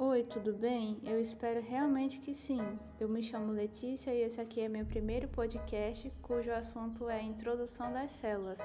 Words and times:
Oi, 0.00 0.22
tudo 0.22 0.52
bem? 0.52 1.00
Eu 1.02 1.20
espero 1.20 1.60
realmente 1.60 2.20
que 2.20 2.32
sim. 2.32 2.60
Eu 3.00 3.08
me 3.08 3.20
chamo 3.20 3.50
Letícia 3.50 4.14
e 4.14 4.22
esse 4.22 4.40
aqui 4.40 4.60
é 4.60 4.68
meu 4.68 4.86
primeiro 4.86 5.26
podcast, 5.26 6.08
cujo 6.22 6.52
assunto 6.52 7.08
é 7.08 7.18
a 7.18 7.22
introdução 7.22 7.92
das 7.92 8.12
células. 8.12 8.60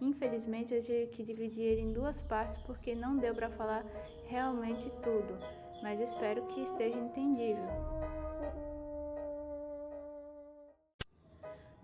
Infelizmente, 0.00 0.72
eu 0.72 0.80
tive 0.80 1.06
que 1.08 1.24
dividir 1.24 1.64
ele 1.64 1.80
em 1.80 1.92
duas 1.92 2.20
partes 2.20 2.56
porque 2.58 2.94
não 2.94 3.16
deu 3.16 3.34
para 3.34 3.50
falar 3.50 3.84
realmente 4.26 4.88
tudo, 5.02 5.36
mas 5.82 5.98
espero 5.98 6.46
que 6.46 6.60
esteja 6.60 6.96
entendível. 6.96 7.66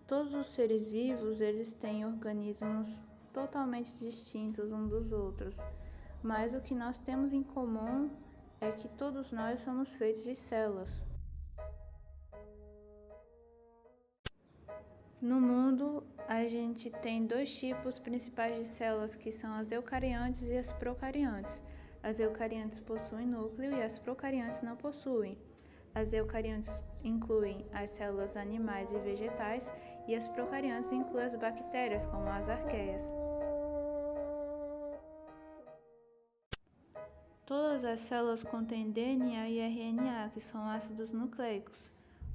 Todos 0.06 0.32
os 0.32 0.46
seres 0.46 0.86
vivos, 0.86 1.40
eles 1.40 1.72
têm 1.72 2.06
organismos 2.06 3.02
totalmente 3.32 3.98
distintos 3.98 4.70
uns 4.70 4.90
dos 4.90 5.10
outros, 5.10 5.58
mas 6.22 6.54
o 6.54 6.60
que 6.60 6.72
nós 6.72 7.00
temos 7.00 7.32
em 7.32 7.42
comum 7.42 8.08
é 8.62 8.70
que 8.70 8.88
todos 8.88 9.32
nós 9.32 9.58
somos 9.58 9.96
feitos 9.96 10.22
de 10.22 10.36
células. 10.36 11.04
No 15.20 15.40
mundo, 15.40 16.04
a 16.28 16.44
gente 16.44 16.88
tem 16.88 17.26
dois 17.26 17.52
tipos 17.58 17.98
principais 17.98 18.56
de 18.56 18.72
células, 18.72 19.16
que 19.16 19.32
são 19.32 19.52
as 19.54 19.72
eucariontes 19.72 20.42
e 20.42 20.56
as 20.56 20.70
procariontes. 20.72 21.60
As 22.04 22.20
eucariontes 22.20 22.78
possuem 22.78 23.26
núcleo 23.26 23.76
e 23.76 23.82
as 23.82 23.98
procariontes 23.98 24.62
não 24.62 24.76
possuem. 24.76 25.36
As 25.92 26.12
eucariontes 26.12 26.70
incluem 27.02 27.66
as 27.72 27.90
células 27.90 28.36
animais 28.36 28.92
e 28.92 28.98
vegetais 28.98 29.70
e 30.06 30.14
as 30.14 30.28
procariontes 30.28 30.92
incluem 30.92 31.26
as 31.26 31.36
bactérias, 31.36 32.06
como 32.06 32.28
as 32.28 32.48
arqueias. 32.48 33.12
Todas 37.72 37.86
as 37.86 38.00
células 38.00 38.44
contêm 38.44 38.90
DNA 38.90 39.48
e 39.48 39.58
RNA, 39.58 40.28
que 40.34 40.40
são 40.42 40.68
ácidos 40.68 41.10
nucleicos. 41.10 41.90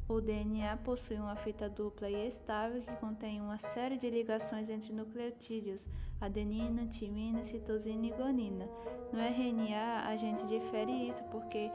O 0.10 0.20
DNA 0.20 0.76
possui 0.78 1.18
uma 1.18 1.36
fita 1.36 1.70
dupla 1.70 2.10
e 2.10 2.28
estável 2.28 2.82
que 2.82 2.96
contém 2.96 3.40
uma 3.40 3.60
série 3.60 3.98
de 3.98 4.10
ligações 4.10 4.68
entre 4.68 4.92
nucleotídeos, 4.92 5.86
adenina, 6.20 6.88
timina, 6.88 7.44
citosina 7.44 8.08
e 8.08 8.10
guanina. 8.10 8.68
No 9.14 9.20
RNA, 9.20 10.08
a 10.08 10.18
gente 10.18 10.44
difere 10.48 11.08
isso 11.08 11.24
porque 11.26 11.70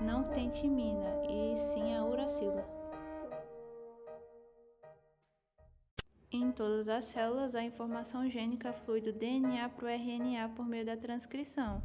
não 0.00 0.22
tem 0.30 0.48
timina, 0.48 1.10
e 1.28 1.56
sim 1.56 1.96
a 1.96 2.04
uracila. 2.04 2.64
Em 6.30 6.52
todas 6.52 6.88
as 6.88 7.06
células, 7.06 7.56
a 7.56 7.64
informação 7.64 8.30
gênica 8.30 8.72
flui 8.72 9.00
do 9.00 9.12
DNA 9.12 9.68
para 9.70 9.86
o 9.86 9.88
RNA 9.88 10.50
por 10.50 10.64
meio 10.64 10.86
da 10.86 10.96
transcrição. 10.96 11.82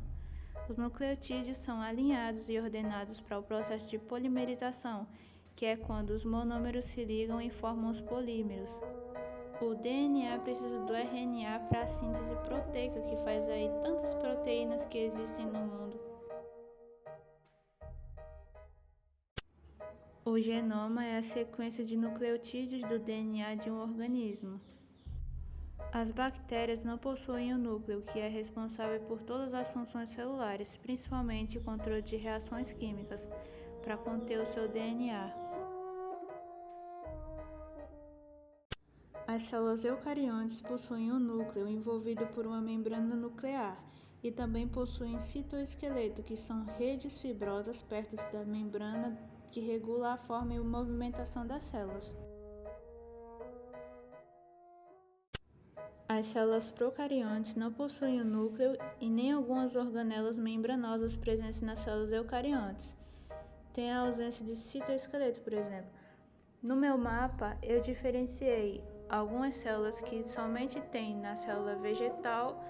Os 0.67 0.78
nucleotídeos 0.78 1.58
são 1.58 1.81
alinhados 1.81 2.50
e 2.50 2.59
ordenados 2.59 3.22
para 3.22 3.39
o 3.39 3.44
processo 3.44 3.89
de 3.89 4.00
polimerização, 4.00 5.08
que 5.53 5.66
é 5.66 5.78
quando 5.78 6.09
os 6.09 6.25
monômeros 6.25 6.86
se 6.86 7.03
ligam 7.06 7.42
e 7.42 7.50
formam 7.50 7.89
os 7.89 8.02
polímeros. 8.02 8.81
O 9.61 9.73
DNA 9.73 10.38
precisa 10.39 10.80
do 10.81 10.94
RNA 10.94 11.59
para 11.70 11.83
a 11.83 11.88
síntese 11.88 12.36
proteica, 12.36 13.02
que 13.03 13.16
faz 13.17 13.48
aí 13.48 13.70
tantas 13.83 14.14
proteínas 14.16 14.86
que 14.86 14.98
existem 14.98 15.45
no 15.45 15.59
mundo. 15.59 16.00
O 20.26 20.39
genoma 20.42 21.06
é 21.06 21.17
a 21.20 21.22
sequência 21.22 21.86
de 21.86 21.95
nucleotídeos 21.95 22.83
do 22.83 23.00
DNA 23.00 23.56
de 23.56 23.70
um 23.70 23.80
organismo. 23.80 24.59
As 25.91 26.11
bactérias 26.11 26.83
não 26.83 26.97
possuem 26.97 27.53
o 27.53 27.57
núcleo, 27.57 28.01
que 28.01 28.19
é 28.19 28.27
responsável 28.27 28.99
por 29.01 29.21
todas 29.21 29.53
as 29.53 29.71
funções 29.71 30.09
celulares, 30.09 30.77
principalmente 30.77 31.57
o 31.57 31.63
controle 31.63 32.01
de 32.01 32.17
reações 32.17 32.73
químicas, 32.73 33.27
para 33.81 33.95
conter 33.95 34.39
o 34.39 34.45
seu 34.45 34.67
DNA. 34.67 35.33
As 39.27 39.41
células 39.43 39.83
eucariontes 39.83 40.61
possuem 40.61 41.11
um 41.11 41.19
núcleo 41.19 41.67
envolvido 41.67 42.27
por 42.27 42.45
uma 42.45 42.61
membrana 42.61 43.15
nuclear 43.15 43.81
e 44.21 44.31
também 44.31 44.67
possuem 44.67 45.19
citoesqueleto, 45.19 46.23
que 46.23 46.35
são 46.35 46.65
redes 46.77 47.19
fibrosas 47.19 47.81
perto 47.81 48.15
da 48.31 48.43
membrana 48.43 49.17
que 49.52 49.59
regula 49.59 50.14
a 50.14 50.17
forma 50.17 50.53
e 50.53 50.59
movimentação 50.59 51.47
das 51.47 51.64
células. 51.64 52.14
As 56.17 56.27
células 56.27 56.71
procariontes 56.71 57.55
não 57.55 57.73
possuem 57.73 58.21
o 58.21 58.23
núcleo 58.23 58.77
e 59.02 59.09
nem 59.09 59.33
algumas 59.33 59.76
organelas 59.76 60.39
membranosas 60.39 61.17
presentes 61.17 61.59
nas 61.59 61.80
células 61.80 62.14
eucariontes. 62.14 62.95
Tem 63.73 63.92
a 63.92 63.99
ausência 63.99 64.45
de 64.45 64.55
citoesqueleto, 64.55 65.42
por 65.42 65.52
exemplo. 65.52 65.89
No 66.64 66.73
meu 66.73 66.98
mapa, 66.98 67.58
eu 67.61 67.81
diferenciei 67.81 68.81
algumas 69.09 69.55
células 69.55 69.99
que 69.99 70.26
somente 70.26 70.80
tem 70.83 71.17
na 71.17 71.36
célula 71.36 71.76
vegetal 71.76 72.64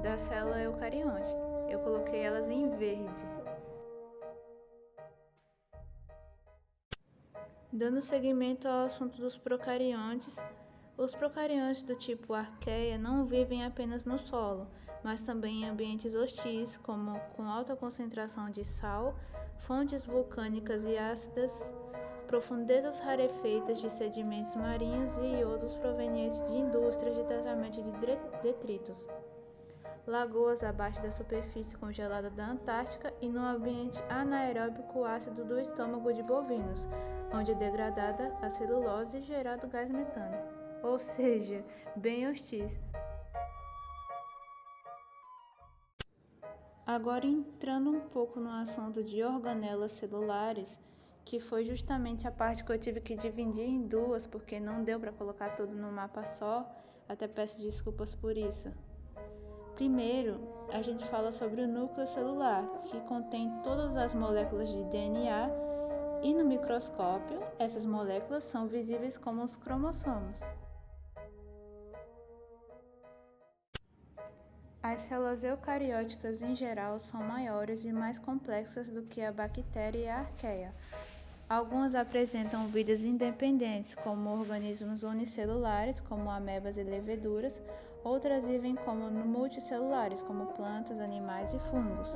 da 0.00 0.16
célula 0.16 0.62
eucarionte. 0.62 1.30
Eu 1.68 1.80
coloquei 1.80 2.20
elas 2.20 2.48
em 2.48 2.70
verde. 2.70 3.26
Dando 7.72 8.00
seguimento 8.00 8.68
ao 8.68 8.84
assunto 8.84 9.20
dos 9.20 9.36
procariontes, 9.36 10.38
os 10.98 11.14
procariontes 11.14 11.82
do 11.82 11.94
tipo 11.94 12.32
arqueia 12.32 12.96
não 12.96 13.26
vivem 13.26 13.64
apenas 13.64 14.04
no 14.04 14.18
solo, 14.18 14.66
mas 15.04 15.22
também 15.22 15.62
em 15.62 15.68
ambientes 15.68 16.14
hostis, 16.14 16.76
como 16.78 17.20
com 17.36 17.48
alta 17.48 17.76
concentração 17.76 18.50
de 18.50 18.64
sal, 18.64 19.14
fontes 19.58 20.06
vulcânicas 20.06 20.84
e 20.84 20.96
ácidas, 20.96 21.72
profundezas 22.26 22.98
rarefeitas 22.98 23.80
de 23.80 23.90
sedimentos 23.90 24.54
marinhos 24.56 25.16
e 25.18 25.44
outros 25.44 25.74
provenientes 25.74 26.42
de 26.46 26.54
indústrias 26.54 27.14
de 27.14 27.24
tratamento 27.24 27.82
de 27.82 27.92
detritos, 28.42 29.08
lagoas 30.06 30.64
abaixo 30.64 31.02
da 31.02 31.10
superfície 31.10 31.76
congelada 31.76 32.30
da 32.30 32.46
Antártica 32.46 33.12
e 33.20 33.28
no 33.28 33.40
ambiente 33.40 34.02
anaeróbico 34.08 35.04
ácido 35.04 35.44
do 35.44 35.60
estômago 35.60 36.12
de 36.12 36.22
bovinos, 36.22 36.88
onde 37.32 37.52
é 37.52 37.54
degradada 37.54 38.36
a 38.42 38.48
celulose 38.48 39.18
e 39.18 39.22
gerado 39.22 39.66
gás 39.68 39.90
metano 39.90 40.56
ou 40.86 40.98
seja, 40.98 41.64
bem 41.94 42.28
hostis. 42.28 42.78
Agora 46.86 47.26
entrando 47.26 47.90
um 47.90 48.00
pouco 48.00 48.38
no 48.38 48.50
assunto 48.50 49.02
de 49.02 49.22
organelas 49.22 49.92
celulares, 49.92 50.78
que 51.24 51.40
foi 51.40 51.64
justamente 51.64 52.28
a 52.28 52.30
parte 52.30 52.62
que 52.62 52.70
eu 52.70 52.78
tive 52.78 53.00
que 53.00 53.16
dividir 53.16 53.64
em 53.64 53.82
duas, 53.82 54.24
porque 54.24 54.60
não 54.60 54.84
deu 54.84 55.00
para 55.00 55.12
colocar 55.12 55.56
tudo 55.56 55.74
no 55.74 55.90
mapa 55.90 56.24
só, 56.24 56.64
até 57.08 57.26
peço 57.26 57.60
desculpas 57.60 58.14
por 58.14 58.36
isso. 58.36 58.72
Primeiro, 59.74 60.40
a 60.72 60.80
gente 60.80 61.04
fala 61.06 61.32
sobre 61.32 61.62
o 61.62 61.68
núcleo 61.68 62.06
celular, 62.06 62.64
que 62.84 63.00
contém 63.00 63.50
todas 63.64 63.96
as 63.96 64.14
moléculas 64.14 64.68
de 64.68 64.84
DNA, 64.84 65.50
e 66.22 66.34
no 66.34 66.44
microscópio, 66.44 67.40
essas 67.58 67.84
moléculas 67.84 68.44
são 68.44 68.66
visíveis 68.66 69.16
como 69.16 69.42
os 69.42 69.56
cromossomos. 69.56 70.40
As 74.82 75.00
células 75.00 75.42
eucarióticas 75.42 76.42
em 76.42 76.54
geral 76.54 76.98
são 76.98 77.20
maiores 77.20 77.84
e 77.84 77.92
mais 77.92 78.18
complexas 78.18 78.88
do 78.88 79.02
que 79.02 79.20
a 79.20 79.32
bactéria 79.32 79.98
e 79.98 80.08
a 80.08 80.18
arqueia. 80.18 80.72
Algumas 81.48 81.94
apresentam 81.94 82.66
vidas 82.68 83.04
independentes, 83.04 83.94
como 83.94 84.30
organismos 84.30 85.02
unicelulares, 85.02 86.00
como 86.00 86.30
amebas 86.30 86.78
e 86.78 86.82
leveduras, 86.82 87.60
outras 88.02 88.46
vivem 88.46 88.74
como 88.74 89.10
multicelulares, 89.10 90.22
como 90.22 90.46
plantas, 90.46 91.00
animais 91.00 91.52
e 91.52 91.58
fungos. 91.58 92.14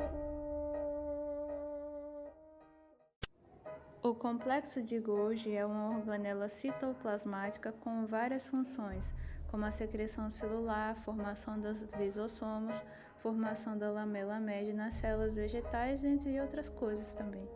O 4.02 4.14
complexo 4.14 4.82
de 4.82 4.98
Golgi 4.98 5.54
é 5.54 5.66
uma 5.66 5.90
organela 5.98 6.48
citoplasmática 6.48 7.70
com 7.70 8.06
várias 8.06 8.48
funções 8.48 9.14
como 9.50 9.66
a 9.66 9.70
secreção 9.70 10.30
celular, 10.30 10.96
formação 11.04 11.60
dos 11.60 11.82
lisossomos, 11.98 12.74
formação 13.18 13.76
da 13.76 13.90
lamela 13.90 14.40
média 14.40 14.72
nas 14.72 14.94
células 14.94 15.34
vegetais, 15.34 16.02
entre 16.02 16.40
outras 16.40 16.70
coisas 16.70 17.12
também. 17.12 17.46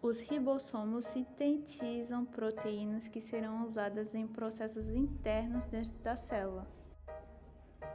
Os 0.00 0.20
ribossomos 0.20 1.06
sintetizam 1.06 2.24
proteínas 2.24 3.08
que 3.08 3.20
serão 3.20 3.64
usadas 3.64 4.14
em 4.14 4.28
processos 4.28 4.94
internos 4.94 5.64
dentro 5.64 5.98
da 6.00 6.14
célula. 6.14 6.68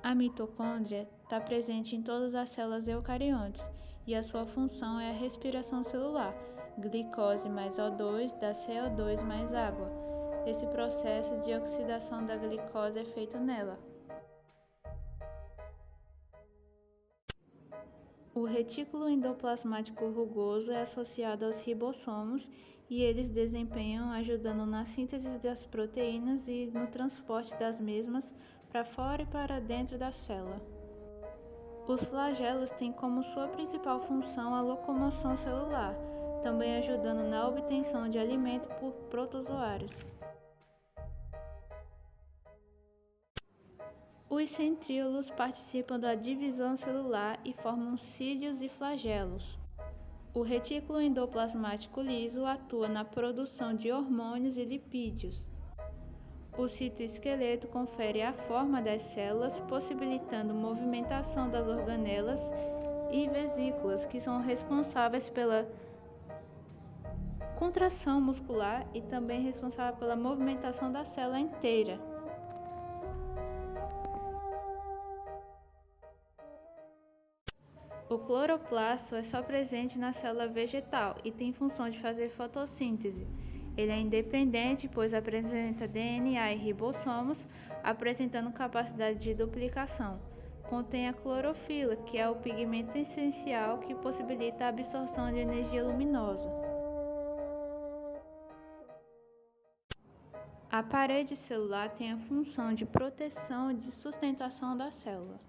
A 0.03 0.13
mitocôndria 0.13 1.07
está 1.23 1.39
presente 1.39 1.95
em 1.95 2.01
todas 2.01 2.35
as 2.35 2.50
células 2.50 2.88
eucariontes 2.88 3.69
e 4.07 4.15
a 4.15 4.24
sua 4.24 4.45
função 4.45 5.00
é 5.00 5.12
a 5.12 5.13
respiração 5.13 5.83
celular 5.83 6.33
glicose 6.80 7.50
mais 7.50 7.77
O2 7.77 8.38
dá 8.39 8.51
CO2 8.51 9.24
mais 9.24 9.54
água. 9.54 9.89
Esse 10.45 10.68
processo 10.68 11.42
de 11.42 11.54
oxidação 11.54 12.24
da 12.24 12.38
glicose 12.38 13.00
é 13.00 13.04
feito 13.04 13.38
nela. 13.39 13.80
O 18.33 18.44
retículo 18.45 19.09
endoplasmático 19.09 20.07
rugoso 20.09 20.71
é 20.71 20.81
associado 20.81 21.45
aos 21.45 21.63
ribossomos 21.63 22.48
e 22.88 23.01
eles 23.01 23.30
desempenham 23.30 24.12
ajudando 24.12 24.63
na 24.65 24.86
síntese 24.86 25.27
das 25.39 25.65
proteínas 25.65 26.48
e 26.48 26.69
no 26.71 26.86
transporte 26.88 27.57
das 27.57 27.80
mesmas 27.80 28.31
para 28.69 28.86
fora 28.86 29.24
e 29.24 29.25
para 29.25 29.59
dentro 29.59 29.98
da 29.98 30.12
célula. 30.12 30.76
Os 31.87 32.03
flagelos 32.03 32.69
têm 32.71 32.91
como 32.91 33.23
sua 33.23 33.47
principal 33.47 34.01
função 34.01 34.53
a 34.53 34.59
locomoção 34.59 35.37
celular, 35.37 35.95
também 36.43 36.75
ajudando 36.75 37.23
na 37.29 37.47
obtenção 37.47 38.09
de 38.09 38.19
alimento 38.19 38.67
por 38.75 38.91
protozoários. 39.09 40.05
Os 44.29 44.49
centríolos 44.49 45.31
participam 45.31 45.97
da 45.97 46.13
divisão 46.13 46.75
celular 46.75 47.39
e 47.45 47.53
formam 47.53 47.95
cílios 47.95 48.61
e 48.61 48.67
flagelos. 48.67 49.57
O 50.33 50.41
retículo 50.41 50.99
endoplasmático 50.99 52.01
liso 52.01 52.45
atua 52.45 52.89
na 52.89 53.05
produção 53.05 53.73
de 53.73 53.89
hormônios 53.93 54.57
e 54.57 54.65
lipídios. 54.65 55.49
O 56.57 56.68
citoesqueleto 56.68 57.68
confere 57.68 58.24
a 58.24 58.33
forma 58.33 58.81
das 58.81 59.04
células, 59.04 59.59
possibilitando 59.59 60.56
movimentação 60.56 61.50
das 61.50 61.68
organelas 61.68 62.51
e 63.12 63.30
vesículas, 63.30 64.06
que 64.06 64.19
são 64.19 64.42
responsáveis 64.42 65.30
pela 65.30 65.69
contração 67.59 68.19
muscular 68.19 68.88
e 68.92 69.01
também 69.01 69.44
responsável 69.44 69.98
pela 70.00 70.15
movimentação 70.15 70.92
da 70.92 71.04
célula 71.04 71.39
inteira. 71.39 72.00
O 78.09 78.18
cloroplasto 78.18 79.15
é 79.15 79.21
só 79.21 79.44
presente 79.44 80.00
na 80.00 80.12
célula 80.12 80.48
vegetal 80.48 81.18
e 81.24 81.31
tem 81.31 81.54
função 81.54 81.88
de 81.88 82.00
fazer 82.00 82.30
fotossíntese. 82.30 83.27
Ele 83.77 83.91
é 83.91 84.00
independente, 84.00 84.89
pois 84.89 85.13
apresenta 85.13 85.88
DNA 85.88 86.51
e 86.53 86.57
ribossomos, 86.57 87.45
apresentando 87.83 88.51
capacidade 88.51 89.19
de 89.19 89.35
duplicação. 89.35 90.19
Contém 90.68 91.07
a 91.07 91.13
clorofila, 91.13 91.95
que 91.95 92.18
é 92.18 92.27
o 92.27 92.35
pigmento 92.35 92.97
essencial 92.97 93.77
que 93.77 93.94
possibilita 93.94 94.65
a 94.65 94.69
absorção 94.69 95.31
de 95.31 95.38
energia 95.38 95.83
luminosa. 95.83 96.50
A 100.69 100.83
parede 100.83 101.35
celular 101.35 101.91
tem 101.91 102.12
a 102.12 102.18
função 102.18 102.73
de 102.73 102.85
proteção 102.85 103.71
e 103.71 103.75
de 103.75 103.85
sustentação 103.85 104.75
da 104.75 104.91
célula. 104.91 105.39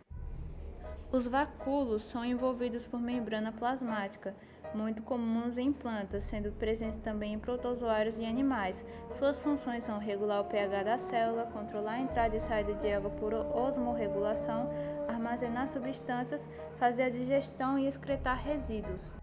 Os 1.11 1.27
vacúolos 1.27 2.03
são 2.03 2.25
envolvidos 2.25 2.87
por 2.87 3.01
membrana 3.01 3.51
plasmática, 3.51 4.37
muito 4.75 5.03
comuns 5.03 5.59
em 5.59 5.73
plantas, 5.73 6.25
sendo 6.25 6.53
presentes 6.53 7.01
também 7.01 7.35
em 7.35 7.39
protozoários 7.39 8.19
e 8.19 8.25
animais. 8.25 8.85
Suas 9.11 9.43
funções 9.43 9.85
são 9.85 9.99
regular 9.99 10.41
o 10.41 10.45
pH 10.45 10.83
da 10.83 10.99
célula, 10.99 11.47
controlar 11.47 11.93
a 11.93 12.01
entrada 12.01 12.37
e 12.37 12.41
saída 12.41 12.75
de 12.75 12.91
água 12.91 13.11
por 13.11 13.33
osmorregulação, 13.35 14.71
armazenar 15.09 15.69
substâncias, 15.69 16.49
fazer 16.79 17.05
a 17.05 17.11
digestão 17.11 17.79
e 17.79 17.87
excretar 17.87 18.43
resíduos. 18.43 19.15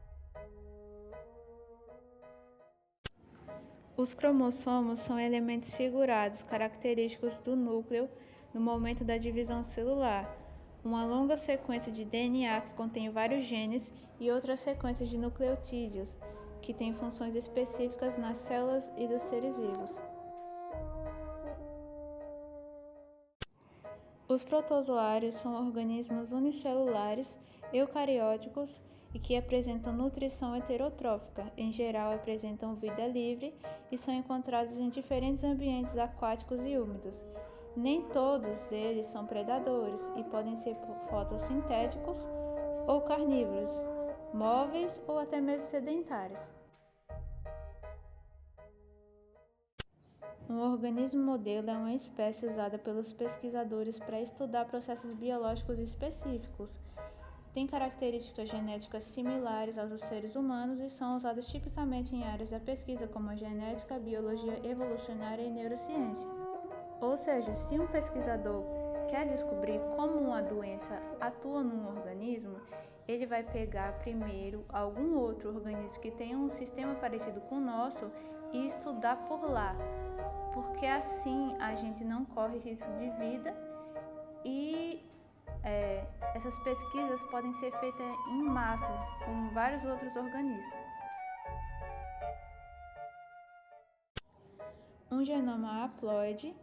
Os 3.98 4.14
cromossomos 4.14 5.00
são 5.00 5.18
elementos 5.18 5.74
figurados 5.74 6.44
característicos 6.44 7.40
do 7.40 7.56
núcleo 7.56 8.10
no 8.54 8.60
momento 8.60 9.06
da 9.06 9.18
divisão 9.18 9.64
celular 9.64 10.45
uma 10.86 11.04
longa 11.04 11.36
sequência 11.36 11.92
de 11.92 12.06
DNA 12.06 12.62
que 12.62 12.74
contém 12.76 13.10
vários 13.10 13.44
genes 13.44 13.92
e 14.20 14.30
outras 14.30 14.60
sequências 14.60 15.10
de 15.10 15.18
nucleotídeos 15.18 16.16
que 16.62 16.74
têm 16.74 16.94
funções 16.94 17.34
específicas 17.34 18.18
nas 18.18 18.38
células 18.38 18.94
e 18.96 19.08
dos 19.08 19.24
seres 19.24 19.58
vivos. 19.58 20.02
Os 24.28 24.44
protozoários 24.44 25.36
são 25.36 25.56
organismos 25.66 26.32
unicelulares 26.32 27.40
eucarióticos 27.74 28.80
e 29.14 29.20
que 29.20 29.36
apresentam 29.36 29.94
nutrição 29.94 30.56
heterotrófica, 30.56 31.52
em 31.58 31.72
geral 31.72 32.14
apresentam 32.14 32.76
vida 32.76 33.08
livre 33.08 33.56
e 33.92 33.98
são 33.98 34.14
encontrados 34.14 34.78
em 34.78 34.90
diferentes 34.90 35.44
ambientes 35.44 35.98
aquáticos 35.98 36.64
e 36.64 36.78
úmidos, 36.78 37.26
nem 37.76 38.02
todos 38.10 38.72
eles 38.72 39.06
são 39.08 39.26
predadores 39.26 40.12
e 40.16 40.24
podem 40.24 40.56
ser 40.56 40.76
fotossintéticos 41.10 42.18
ou 42.88 43.02
carnívoros, 43.02 43.70
móveis 44.34 45.02
ou 45.08 45.20
até 45.20 45.42
mesmo 45.42 45.68
sedentários. 45.68 46.54
Um 50.48 50.62
organismo 50.62 51.24
modelo 51.24 51.70
é 51.70 51.74
uma 51.74 51.94
espécie 51.94 52.46
usada 52.46 52.78
pelos 52.78 53.12
pesquisadores 53.12 53.98
para 53.98 54.22
estudar 54.22 54.66
processos 54.66 55.12
biológicos 55.12 55.80
específicos. 55.80 56.80
Tem 57.52 57.66
características 57.66 58.50
genéticas 58.50 59.04
similares 59.04 59.78
aos 59.78 59.90
dos 59.90 60.02
seres 60.02 60.36
humanos 60.36 60.80
e 60.80 60.90
são 60.90 61.16
usadas 61.16 61.48
tipicamente 61.48 62.16
em 62.16 62.24
áreas 62.24 62.52
da 62.52 62.60
pesquisa 62.60 63.08
como 63.08 63.36
genética, 63.36 63.98
biologia 63.98 64.60
evolucionária 64.64 65.42
e 65.42 65.50
neurociência. 65.50 66.45
Ou 67.02 67.18
seja, 67.18 67.54
se 67.54 67.80
um 67.80 67.88
pesquisador 67.88 68.64
quer 69.08 69.26
descobrir 69.26 69.80
como 69.96 70.18
uma 70.18 70.42
doença 70.42 71.00
atua 71.20 71.64
num 71.64 71.88
organismo, 71.88 72.58
ele 73.08 73.26
vai 73.26 73.44
pegar 73.44 73.94
primeiro 74.00 74.66
algum 74.70 75.16
outro 75.18 75.50
organismo 75.50 76.00
que 76.00 76.12
tenha 76.12 76.38
um 76.38 76.50
sistema 76.52 76.96
parecido 76.96 77.40
com 77.42 77.56
o 77.56 77.62
nosso 77.62 78.12
e 78.52 78.66
estudar 78.68 79.18
por 79.28 79.50
lá, 79.50 79.76
porque 80.54 80.86
assim 80.86 81.56
a 81.60 81.76
gente 81.76 82.04
não 82.04 82.26
corre 82.26 82.58
risco 82.60 82.92
de 82.94 83.10
vida 83.12 83.56
e 84.44 85.04
é, 85.64 86.08
essas 86.34 86.58
pesquisas 86.60 87.22
podem 87.24 87.52
ser 87.54 87.72
feitas 87.80 88.08
em 88.30 88.44
massa 88.44 88.88
com 89.26 89.50
vários 89.50 89.84
outros 89.84 90.16
organismos. 90.16 90.86
Um 95.12 95.24
genoma 95.24 95.86
haploide 95.86 96.56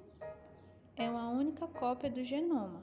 é 0.96 1.08
uma 1.08 1.30
única 1.30 1.66
cópia 1.66 2.10
do 2.10 2.22
genoma, 2.22 2.82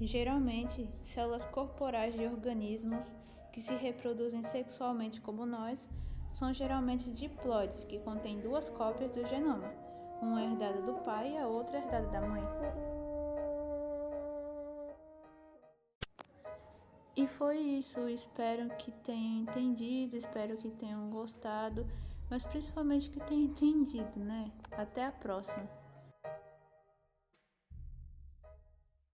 geralmente 0.00 0.88
células 1.02 1.44
corporais 1.46 2.14
de 2.14 2.24
organismos 2.24 3.12
que 3.52 3.60
se 3.60 3.74
reproduzem 3.74 4.42
sexualmente 4.42 5.20
como 5.20 5.44
nós 5.44 5.86
são 6.32 6.54
geralmente 6.54 7.10
diploides, 7.10 7.84
que 7.84 7.98
contêm 7.98 8.40
duas 8.40 8.70
cópias 8.70 9.10
do 9.12 9.26
genoma, 9.26 9.68
uma 10.22 10.42
herdada 10.42 10.80
do 10.82 10.94
pai 11.04 11.32
e 11.32 11.38
a 11.38 11.46
outra 11.46 11.78
herdada 11.78 12.08
da 12.08 12.20
mãe. 12.20 12.42
E 17.16 17.26
foi 17.26 17.58
isso, 17.58 18.08
espero 18.08 18.70
que 18.76 18.90
tenham 18.90 19.42
entendido, 19.42 20.16
espero 20.16 20.56
que 20.56 20.70
tenham 20.70 21.10
gostado, 21.10 21.86
mas 22.30 22.44
principalmente 22.44 23.10
que 23.10 23.20
tenham 23.20 23.44
entendido, 23.44 24.20
né? 24.20 24.50
Até 24.70 25.04
a 25.04 25.12
próxima! 25.12 25.79